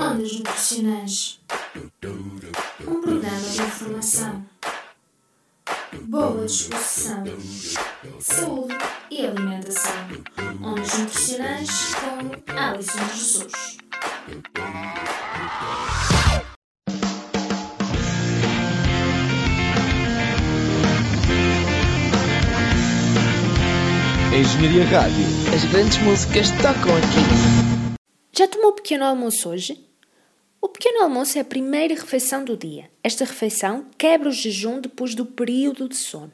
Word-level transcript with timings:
Ondas 0.00 0.32
Nutricionais 0.32 1.40
Um 2.88 3.00
programa 3.02 3.40
de 3.40 3.60
informação, 3.60 4.46
boa 6.04 6.46
disposição, 6.46 7.22
saúde 8.18 8.74
e 9.10 9.26
alimentação. 9.26 9.92
Ondas 10.62 10.98
Nutricionais 10.98 11.94
com 11.96 12.52
Alison 12.58 12.98
Jesus. 13.14 13.76
Engenharia 24.34 24.86
Rádio. 24.86 25.26
As 25.54 25.64
grandes 25.66 25.98
músicas 25.98 26.50
tocam 26.52 26.96
aqui. 26.96 28.00
Já 28.32 28.48
tomou 28.48 28.72
pequeno 28.72 29.04
almoço 29.04 29.50
hoje? 29.50 29.89
O 30.62 30.68
pequeno 30.68 31.02
almoço 31.02 31.38
é 31.38 31.40
a 31.40 31.44
primeira 31.44 31.94
refeição 31.94 32.44
do 32.44 32.54
dia. 32.54 32.90
Esta 33.02 33.24
refeição 33.24 33.86
quebra 33.96 34.28
o 34.28 34.32
jejum 34.32 34.78
depois 34.78 35.14
do 35.14 35.24
período 35.24 35.88
de 35.88 35.96
sono. 35.96 36.32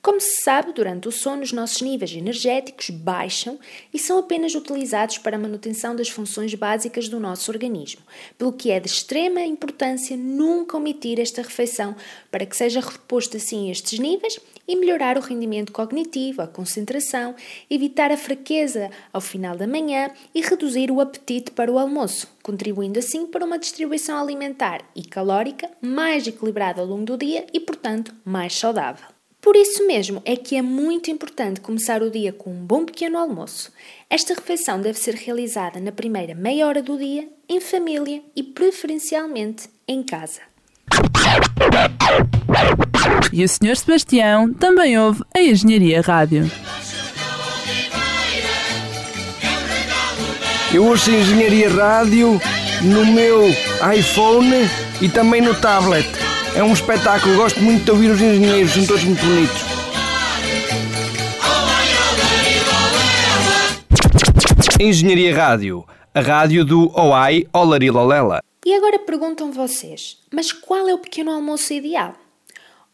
Como 0.00 0.20
se 0.20 0.42
sabe, 0.42 0.72
durante 0.72 1.08
o 1.08 1.10
sono 1.10 1.42
os 1.42 1.50
nossos 1.50 1.82
níveis 1.82 2.12
energéticos 2.12 2.90
baixam 2.90 3.58
e 3.92 3.98
são 3.98 4.18
apenas 4.18 4.54
utilizados 4.54 5.18
para 5.18 5.36
a 5.36 5.40
manutenção 5.40 5.96
das 5.96 6.08
funções 6.08 6.54
básicas 6.54 7.08
do 7.08 7.18
nosso 7.18 7.50
organismo, 7.50 8.02
pelo 8.38 8.52
que 8.52 8.70
é 8.70 8.78
de 8.78 8.86
extrema 8.86 9.40
importância 9.40 10.16
nunca 10.16 10.76
omitir 10.76 11.18
esta 11.18 11.42
refeição 11.42 11.96
para 12.30 12.46
que 12.46 12.56
seja 12.56 12.78
reposto 12.78 13.36
assim 13.36 13.72
estes 13.72 13.98
níveis 13.98 14.38
e 14.66 14.76
melhorar 14.76 15.16
o 15.16 15.20
rendimento 15.20 15.72
cognitivo, 15.72 16.42
a 16.42 16.46
concentração, 16.46 17.34
evitar 17.68 18.10
a 18.10 18.16
fraqueza 18.16 18.90
ao 19.12 19.20
final 19.20 19.56
da 19.56 19.66
manhã 19.66 20.10
e 20.34 20.40
reduzir 20.40 20.90
o 20.90 21.00
apetite 21.00 21.50
para 21.50 21.70
o 21.70 21.78
almoço, 21.78 22.28
contribuindo 22.42 22.98
assim 22.98 23.26
para 23.26 23.44
uma 23.44 23.58
distribuição 23.58 24.18
alimentar 24.18 24.82
e 24.94 25.02
calórica 25.02 25.70
mais 25.80 26.26
equilibrada 26.26 26.80
ao 26.80 26.86
longo 26.86 27.04
do 27.04 27.18
dia 27.18 27.46
e, 27.52 27.60
portanto, 27.60 28.14
mais 28.24 28.54
saudável. 28.54 29.14
Por 29.44 29.56
isso 29.56 29.86
mesmo 29.86 30.22
é 30.24 30.36
que 30.36 30.56
é 30.56 30.62
muito 30.62 31.10
importante 31.10 31.60
começar 31.60 32.02
o 32.02 32.10
dia 32.10 32.32
com 32.32 32.50
um 32.50 32.64
bom 32.64 32.86
pequeno 32.86 33.18
almoço. 33.18 33.70
Esta 34.08 34.32
refeição 34.32 34.80
deve 34.80 34.98
ser 34.98 35.14
realizada 35.16 35.78
na 35.78 35.92
primeira 35.92 36.34
meia 36.34 36.66
hora 36.66 36.82
do 36.82 36.96
dia, 36.96 37.28
em 37.46 37.60
família 37.60 38.22
e 38.34 38.42
preferencialmente 38.42 39.68
em 39.86 40.02
casa. 40.02 40.40
E 43.36 43.42
o 43.42 43.48
Sr. 43.48 43.76
Sebastião 43.76 44.54
também 44.54 44.96
ouve 44.96 45.24
a 45.34 45.42
Engenharia 45.42 46.00
Rádio. 46.00 46.48
Eu 50.72 50.86
ouço 50.86 51.10
Engenharia 51.10 51.68
Rádio 51.68 52.40
no 52.82 53.04
meu 53.04 53.48
iPhone 53.92 54.70
e 55.02 55.08
também 55.08 55.40
no 55.40 55.52
tablet. 55.52 56.06
É 56.54 56.62
um 56.62 56.72
espetáculo, 56.72 57.34
gosto 57.34 57.60
muito 57.60 57.82
de 57.82 57.90
ouvir 57.90 58.12
os 58.12 58.20
engenheiros, 58.20 58.70
são 58.70 58.86
todos 58.86 59.02
muito 59.02 59.20
bonitos. 59.26 59.62
Engenharia 64.78 65.36
Rádio, 65.36 65.84
a 66.14 66.20
rádio 66.20 66.64
do 66.64 66.92
OAI 66.96 67.48
Olarilolela. 67.52 68.44
E 68.64 68.72
agora 68.72 69.00
perguntam 69.00 69.50
vocês, 69.50 70.18
mas 70.32 70.52
qual 70.52 70.88
é 70.88 70.94
o 70.94 70.98
pequeno 70.98 71.32
almoço 71.32 71.72
ideal? 71.72 72.14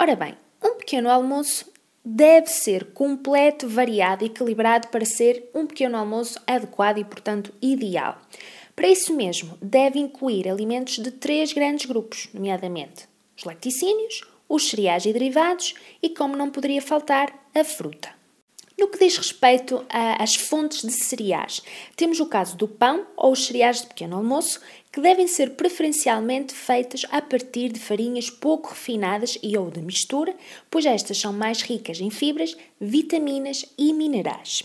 Ora 0.00 0.14
bem, 0.14 0.36
um 0.62 0.76
pequeno 0.76 1.10
almoço 1.10 1.72
deve 2.04 2.46
ser 2.46 2.92
completo, 2.92 3.68
variado 3.68 4.22
e 4.22 4.28
equilibrado 4.28 4.88
para 4.88 5.04
ser 5.04 5.50
um 5.52 5.66
pequeno 5.66 5.96
almoço 5.96 6.40
adequado 6.46 6.98
e, 6.98 7.04
portanto, 7.04 7.52
ideal. 7.60 8.20
Para 8.76 8.88
isso 8.88 9.12
mesmo, 9.12 9.58
deve 9.60 9.98
incluir 9.98 10.48
alimentos 10.48 10.98
de 10.98 11.10
três 11.10 11.52
grandes 11.52 11.84
grupos, 11.84 12.28
nomeadamente 12.32 13.08
os 13.36 13.42
laticínios, 13.42 14.22
os 14.48 14.70
cereais 14.70 15.04
e 15.04 15.12
derivados 15.12 15.74
e, 16.02 16.10
como 16.10 16.36
não 16.36 16.48
poderia 16.48 16.80
faltar, 16.80 17.48
a 17.52 17.64
fruta. 17.64 18.17
No 18.78 18.86
que 18.86 18.96
diz 18.96 19.16
respeito 19.16 19.84
às 19.88 20.36
fontes 20.36 20.82
de 20.82 20.92
cereais, 20.92 21.60
temos 21.96 22.20
o 22.20 22.26
caso 22.26 22.56
do 22.56 22.68
pão 22.68 23.04
ou 23.16 23.32
os 23.32 23.44
cereais 23.44 23.80
de 23.80 23.88
pequeno 23.88 24.16
almoço, 24.16 24.60
que 24.92 25.00
devem 25.00 25.26
ser 25.26 25.56
preferencialmente 25.56 26.54
feitas 26.54 27.04
a 27.10 27.20
partir 27.20 27.72
de 27.72 27.80
farinhas 27.80 28.30
pouco 28.30 28.68
refinadas 28.68 29.36
e 29.42 29.58
ou 29.58 29.68
de 29.68 29.80
mistura, 29.82 30.32
pois 30.70 30.86
estas 30.86 31.18
são 31.18 31.32
mais 31.32 31.60
ricas 31.60 32.00
em 32.00 32.08
fibras, 32.08 32.56
vitaminas 32.80 33.64
e 33.76 33.92
minerais. 33.92 34.62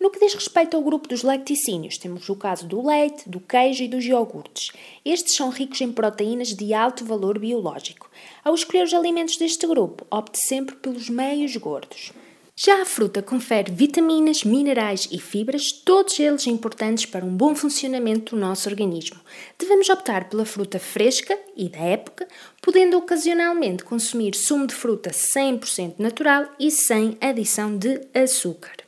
No 0.00 0.10
que 0.10 0.20
diz 0.20 0.32
respeito 0.32 0.74
ao 0.74 0.82
grupo 0.82 1.06
dos 1.06 1.22
lacticínios, 1.22 1.98
temos 1.98 2.26
o 2.30 2.36
caso 2.36 2.66
do 2.66 2.84
leite, 2.84 3.28
do 3.28 3.40
queijo 3.40 3.84
e 3.84 3.88
dos 3.88 4.06
iogurtes. 4.06 4.72
Estes 5.04 5.36
são 5.36 5.50
ricos 5.50 5.82
em 5.82 5.92
proteínas 5.92 6.54
de 6.54 6.72
alto 6.72 7.04
valor 7.04 7.38
biológico. 7.38 8.10
Ao 8.42 8.54
escolher 8.54 8.84
os 8.84 8.94
alimentos 8.94 9.36
deste 9.36 9.66
grupo, 9.66 10.06
opte 10.10 10.38
sempre 10.46 10.76
pelos 10.76 11.10
meios 11.10 11.54
gordos. 11.56 12.10
Já 12.56 12.82
a 12.82 12.84
fruta 12.84 13.20
confere 13.20 13.72
vitaminas, 13.72 14.44
minerais 14.44 15.08
e 15.10 15.18
fibras, 15.18 15.72
todos 15.72 16.20
eles 16.20 16.46
importantes 16.46 17.04
para 17.04 17.24
um 17.24 17.36
bom 17.36 17.52
funcionamento 17.52 18.36
do 18.36 18.40
nosso 18.40 18.68
organismo. 18.68 19.18
Devemos 19.58 19.88
optar 19.88 20.28
pela 20.28 20.44
fruta 20.44 20.78
fresca 20.78 21.36
e 21.56 21.68
da 21.68 21.80
época, 21.80 22.28
podendo 22.62 22.96
ocasionalmente 22.96 23.82
consumir 23.82 24.36
sumo 24.36 24.68
de 24.68 24.74
fruta 24.74 25.10
100% 25.10 25.94
natural 25.98 26.48
e 26.56 26.70
sem 26.70 27.18
adição 27.20 27.76
de 27.76 28.00
açúcar. 28.14 28.83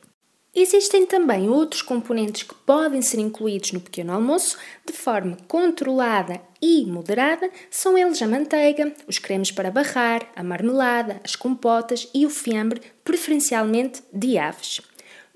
Existem 0.55 1.05
também 1.05 1.49
outros 1.49 1.81
componentes 1.81 2.43
que 2.43 2.55
podem 2.55 3.01
ser 3.01 3.19
incluídos 3.19 3.73
no 3.73 3.79
pequeno 3.79 4.11
almoço 4.13 4.57
de 4.85 4.93
forma 4.93 5.37
controlada 5.47 6.41
e 6.61 6.85
moderada, 6.85 7.49
são 7.69 7.97
eles 7.97 8.21
a 8.21 8.27
manteiga, 8.27 8.91
os 9.07 9.19
cremes 9.19 9.51
para 9.51 9.69
barrar, 9.69 10.27
a 10.35 10.43
marmelada, 10.43 11.21
as 11.23 11.35
compotas 11.35 12.09
e 12.13 12.25
o 12.25 12.29
fiambre, 12.29 12.81
preferencialmente 13.03 14.01
de 14.11 14.37
aves. 14.37 14.81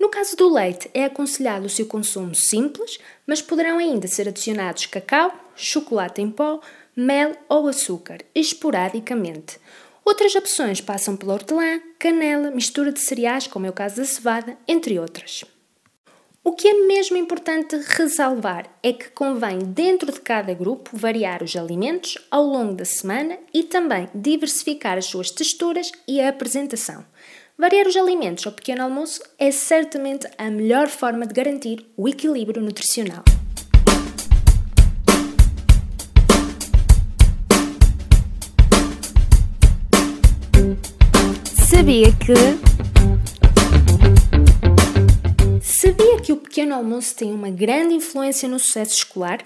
No 0.02 0.08
caso 0.08 0.36
do 0.36 0.52
leite, 0.52 0.90
é 0.92 1.04
aconselhado 1.04 1.66
o 1.66 1.70
seu 1.70 1.86
consumo 1.86 2.34
simples, 2.34 2.98
mas 3.24 3.40
poderão 3.40 3.78
ainda 3.78 4.08
ser 4.08 4.26
adicionados 4.26 4.86
cacau, 4.86 5.32
chocolate 5.54 6.20
em 6.20 6.28
pó, 6.28 6.60
mel 6.96 7.36
ou 7.48 7.68
açúcar, 7.68 8.18
esporadicamente. 8.34 9.60
Outras 10.04 10.34
opções 10.34 10.80
passam 10.80 11.16
pelo 11.16 11.32
hortelã, 11.32 11.80
canela, 11.98 12.50
mistura 12.50 12.92
de 12.92 13.00
cereais, 13.00 13.46
como 13.46 13.66
é 13.66 13.70
o 13.70 13.72
caso 13.72 13.96
da 13.96 14.04
cevada, 14.04 14.56
entre 14.66 14.98
outras. 14.98 15.44
O 16.44 16.52
que 16.52 16.66
é 16.66 16.74
mesmo 16.86 17.16
importante 17.16 17.76
ressalvar 17.76 18.66
é 18.82 18.92
que 18.92 19.10
convém, 19.10 19.60
dentro 19.60 20.10
de 20.10 20.20
cada 20.20 20.52
grupo, 20.52 20.90
variar 20.92 21.40
os 21.40 21.54
alimentos 21.54 22.18
ao 22.28 22.44
longo 22.44 22.74
da 22.74 22.84
semana 22.84 23.38
e 23.54 23.62
também 23.62 24.08
diversificar 24.12 24.98
as 24.98 25.06
suas 25.06 25.30
texturas 25.30 25.92
e 26.06 26.20
a 26.20 26.28
apresentação. 26.28 27.04
Variar 27.56 27.86
os 27.86 27.96
alimentos 27.96 28.44
ao 28.44 28.52
pequeno 28.52 28.82
almoço 28.82 29.22
é 29.38 29.52
certamente 29.52 30.26
a 30.36 30.50
melhor 30.50 30.88
forma 30.88 31.26
de 31.26 31.32
garantir 31.32 31.86
o 31.96 32.08
equilíbrio 32.08 32.60
nutricional. 32.60 33.22
Sabia 41.92 42.08
que. 42.12 42.32
Sabia 45.60 46.20
que 46.22 46.32
o 46.32 46.38
pequeno 46.38 46.74
almoço 46.74 47.14
tem 47.14 47.30
uma 47.30 47.50
grande 47.50 47.92
influência 47.92 48.48
no 48.48 48.58
sucesso 48.58 48.94
escolar? 48.94 49.40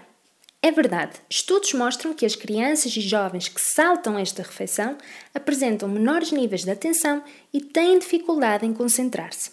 É 0.62 0.70
verdade, 0.70 1.14
estudos 1.28 1.72
mostram 1.72 2.14
que 2.14 2.24
as 2.24 2.36
crianças 2.36 2.96
e 2.96 3.00
jovens 3.00 3.48
que 3.48 3.60
saltam 3.60 4.16
esta 4.16 4.44
refeição 4.44 4.96
apresentam 5.34 5.88
menores 5.88 6.30
níveis 6.30 6.62
de 6.62 6.70
atenção 6.70 7.20
e 7.52 7.60
têm 7.60 7.98
dificuldade 7.98 8.64
em 8.64 8.72
concentrar-se. 8.72 9.50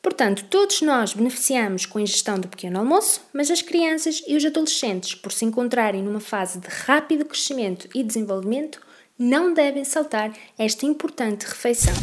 Portanto, 0.00 0.44
todos 0.48 0.82
nós 0.82 1.14
beneficiamos 1.14 1.84
com 1.84 1.98
a 1.98 2.02
ingestão 2.02 2.38
do 2.38 2.46
pequeno 2.46 2.78
almoço, 2.78 3.22
mas 3.32 3.50
as 3.50 3.60
crianças 3.60 4.22
e 4.24 4.36
os 4.36 4.44
adolescentes, 4.44 5.16
por 5.16 5.32
se 5.32 5.44
encontrarem 5.44 6.00
numa 6.00 6.20
fase 6.20 6.60
de 6.60 6.68
rápido 6.68 7.24
crescimento 7.24 7.88
e 7.92 8.04
desenvolvimento, 8.04 8.80
não 9.18 9.52
devem 9.52 9.82
saltar 9.82 10.32
esta 10.56 10.86
importante 10.86 11.44
refeição. 11.44 11.94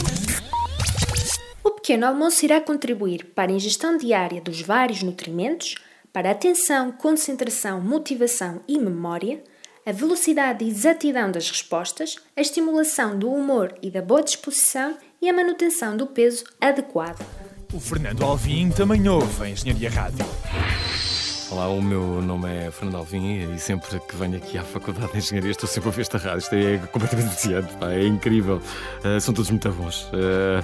O 1.84 1.86
pequeno 1.86 2.08
almoço 2.08 2.46
irá 2.46 2.62
contribuir 2.62 3.26
para 3.36 3.52
a 3.52 3.56
ingestão 3.56 3.98
diária 3.98 4.40
dos 4.40 4.62
vários 4.62 5.04
nutrimentos, 5.04 5.76
para 6.14 6.30
a 6.30 6.32
atenção, 6.32 6.94
concentração, 6.94 7.82
motivação 7.82 8.62
e 8.70 8.80
memória, 8.80 9.44
a 9.86 9.92
velocidade 9.92 10.64
e 10.64 10.70
exatidão 10.70 11.30
das 11.30 11.50
respostas, 11.50 12.16
a 12.38 12.40
estimulação 12.40 13.20
do 13.20 13.30
humor 13.30 13.76
e 13.82 13.92
da 13.92 14.02
boa 14.02 14.24
disposição 14.24 14.98
e 15.22 15.28
a 15.28 15.34
manutenção 15.34 15.98
do 15.98 16.08
peso 16.08 16.46
adequado. 16.62 17.22
O 17.74 17.82
Fernando 17.82 18.24
Alvim 18.24 18.70
também 18.70 19.06
ouve 19.10 19.44
a 19.44 19.50
Engenharia 19.50 19.90
Rádio. 19.90 20.26
Olá, 21.52 21.68
o 21.68 21.82
meu 21.82 22.22
nome 22.22 22.50
é 22.50 22.72
Fernando 22.72 22.96
Alvim 22.96 23.54
e 23.54 23.60
sempre 23.60 24.00
que 24.00 24.16
venho 24.16 24.38
aqui 24.38 24.58
à 24.58 24.64
Faculdade 24.64 25.12
de 25.12 25.18
Engenharia 25.18 25.52
estou 25.52 25.68
sempre 25.68 25.90
a 25.90 25.92
ver 25.92 26.02
esta 26.04 26.18
rádio. 26.18 26.40
Isto 26.40 26.56
é 26.56 26.78
completamente 26.78 27.30
viciante, 27.30 27.74
pá, 27.76 27.92
é 27.92 28.08
incrível. 28.08 28.62
Uh, 29.04 29.20
são 29.20 29.34
todos 29.34 29.52
muito 29.52 29.70
bons. 29.70 30.04
Uh, 30.06 30.64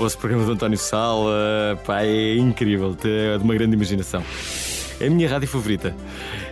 ouço 0.00 0.16
o 0.16 0.20
programa 0.20 0.44
do 0.44 0.52
António 0.52 0.78
Sala, 0.78 1.78
pá, 1.84 2.02
é 2.02 2.36
incrível, 2.36 2.96
é 3.04 3.36
de 3.38 3.44
uma 3.44 3.54
grande 3.54 3.74
imaginação. 3.74 4.24
É 5.00 5.06
a 5.06 5.10
minha 5.10 5.28
rádio 5.28 5.48
favorita. 5.48 5.94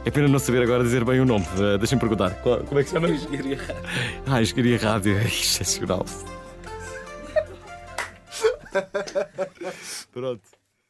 É 0.04 0.10
pena 0.10 0.26
não 0.28 0.38
saber 0.38 0.62
agora 0.62 0.82
dizer 0.82 1.04
bem 1.04 1.20
o 1.20 1.24
nome. 1.26 1.44
Uh, 1.56 1.76
Deixem-me 1.78 2.00
perguntar. 2.00 2.30
Qual- 2.42 2.60
como 2.60 2.80
é 2.80 2.82
que 2.82 2.88
se 2.88 2.94
chama? 2.94 3.08
Engenharia 3.10 3.56
Rádio. 3.58 3.82
Ah, 4.26 4.40
Engenharia 4.42 4.78
Rádio. 4.78 5.16
É 5.18 5.24
excepcional. 5.26 6.06
Pronto. 10.12 10.40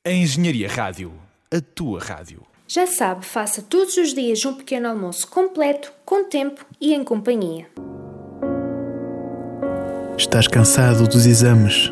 A 0.07 0.11
Engenharia 0.11 0.69
Rádio. 0.69 1.13
A 1.53 1.61
tua 1.61 1.99
rádio. 2.01 2.43
Já 2.69 2.87
sabe, 2.87 3.25
faça 3.25 3.63
todos 3.63 3.97
os 3.97 4.13
dias 4.15 4.45
um 4.45 4.53
pequeno 4.55 4.89
almoço 4.89 5.27
completo, 5.29 5.91
com 6.05 6.29
tempo 6.29 6.65
e 6.81 6.93
em 6.95 7.03
companhia. 7.03 7.67
Estás 10.19 10.47
cansado 10.47 11.09
dos 11.09 11.25
exames? 11.25 11.91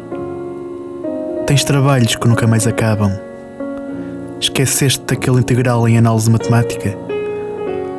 Tens 1.46 1.62
trabalhos 1.62 2.16
que 2.16 2.26
nunca 2.26 2.44
mais 2.44 2.66
acabam? 2.66 3.12
Esqueceste 4.40 5.04
daquele 5.06 5.38
integral 5.38 5.86
em 5.86 5.96
análise 5.96 6.28
matemática? 6.28 6.98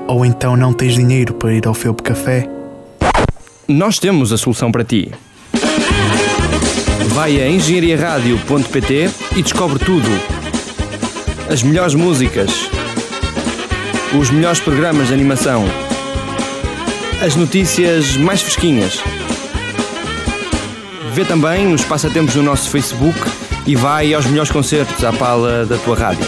Ou 0.05 0.25
então 0.25 0.57
não 0.57 0.73
tens 0.73 0.95
dinheiro 0.95 1.33
para 1.33 1.53
ir 1.53 1.65
ao 1.65 1.73
Felpe 1.73 2.03
Café? 2.03 2.49
Nós 3.65 3.99
temos 3.99 4.33
a 4.33 4.37
solução 4.37 4.69
para 4.69 4.83
ti. 4.83 5.13
Vai 7.13 7.41
a 7.41 7.49
engenhariaradio.pt 7.49 9.09
e 9.37 9.41
descobre 9.41 9.79
tudo. 9.79 10.09
As 11.49 11.63
melhores 11.63 11.95
músicas, 11.95 12.69
os 14.19 14.29
melhores 14.29 14.59
programas 14.59 15.07
de 15.07 15.13
animação, 15.13 15.63
as 17.25 17.37
notícias 17.37 18.17
mais 18.17 18.41
fresquinhas. 18.41 19.01
Vê 21.17 21.25
também 21.25 21.73
os 21.73 21.83
passatempos 21.83 22.35
no 22.35 22.43
nosso 22.43 22.69
Facebook 22.69 23.19
e 23.65 23.75
vai 23.75 24.13
aos 24.13 24.27
melhores 24.27 24.51
concertos 24.51 25.03
à 25.03 25.11
pala 25.11 25.65
da 25.65 25.75
tua 25.75 25.97
rádio. 25.97 26.23